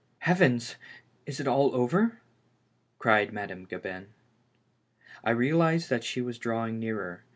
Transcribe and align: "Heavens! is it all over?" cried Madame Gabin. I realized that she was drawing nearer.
"Heavens! 0.17 0.77
is 1.27 1.39
it 1.39 1.47
all 1.47 1.75
over?" 1.75 2.23
cried 2.97 3.31
Madame 3.31 3.65
Gabin. 3.67 4.07
I 5.23 5.29
realized 5.29 5.91
that 5.91 6.03
she 6.03 6.21
was 6.21 6.39
drawing 6.39 6.79
nearer. 6.79 7.23